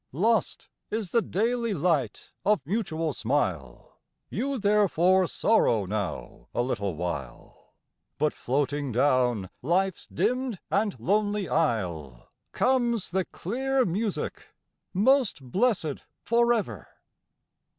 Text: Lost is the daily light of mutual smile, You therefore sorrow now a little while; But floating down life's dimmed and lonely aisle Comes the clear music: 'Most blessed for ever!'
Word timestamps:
Lost 0.13 0.67
is 0.89 1.11
the 1.11 1.21
daily 1.21 1.75
light 1.75 2.31
of 2.43 2.65
mutual 2.65 3.13
smile, 3.13 3.99
You 4.31 4.57
therefore 4.57 5.27
sorrow 5.27 5.85
now 5.85 6.47
a 6.55 6.63
little 6.63 6.95
while; 6.95 7.75
But 8.17 8.33
floating 8.33 8.91
down 8.91 9.51
life's 9.61 10.07
dimmed 10.07 10.57
and 10.71 10.99
lonely 10.99 11.47
aisle 11.47 12.31
Comes 12.51 13.11
the 13.11 13.25
clear 13.25 13.85
music: 13.85 14.47
'Most 14.91 15.39
blessed 15.39 15.99
for 16.23 16.51
ever!' 16.51 16.87